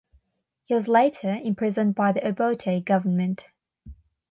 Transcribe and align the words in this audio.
He 0.65 0.73
was 0.73 0.87
later 0.87 1.29
imprisoned 1.43 1.93
by 1.93 2.11
the 2.11 2.21
Obote 2.27 2.83
government. 2.85 3.51